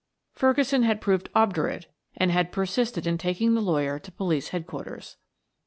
[0.33, 1.85] Ferguson had proved obdurate
[2.17, 5.17] and had persisted in taking the lawyer to Police Headquarters.